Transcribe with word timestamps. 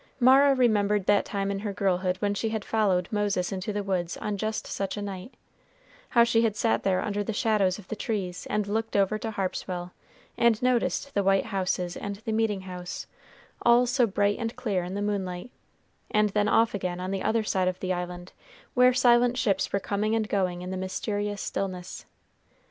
Mara 0.19 0.55
remembered 0.55 1.05
that 1.05 1.25
time 1.25 1.51
in 1.51 1.59
her 1.59 1.73
girlhood 1.73 2.17
when 2.17 2.33
she 2.33 2.49
had 2.49 2.65
followed 2.65 3.07
Moses 3.11 3.51
into 3.51 3.71
the 3.71 3.83
woods 3.83 4.17
on 4.17 4.35
just 4.35 4.65
such 4.65 4.97
a 4.97 5.01
night, 5.03 5.35
how 6.09 6.23
she 6.23 6.41
had 6.41 6.55
sat 6.55 6.81
there 6.81 7.03
under 7.03 7.23
the 7.23 7.33
shadows 7.33 7.77
of 7.77 7.87
the 7.87 7.95
trees, 7.95 8.47
and 8.49 8.65
looked 8.65 8.95
over 8.95 9.19
to 9.19 9.29
Harpswell 9.29 9.91
and 10.39 10.59
noticed 10.59 11.13
the 11.13 11.21
white 11.21 11.45
houses 11.45 11.95
and 11.95 12.15
the 12.25 12.31
meeting 12.31 12.61
house, 12.61 13.05
all 13.61 13.85
so 13.85 14.07
bright 14.07 14.39
and 14.39 14.55
clear 14.55 14.83
in 14.83 14.95
the 14.95 15.03
moonlight, 15.03 15.51
and 16.09 16.29
then 16.29 16.47
off 16.47 16.73
again 16.73 16.99
on 16.99 17.11
the 17.11 17.21
other 17.21 17.43
side 17.43 17.67
of 17.67 17.79
the 17.79 17.93
island 17.93 18.33
where 18.73 18.95
silent 18.95 19.37
ships 19.37 19.71
were 19.71 19.79
coming 19.79 20.15
and 20.15 20.29
going 20.29 20.63
in 20.63 20.71
the 20.71 20.77
mysterious 20.77 21.43
stillness. 21.43 22.07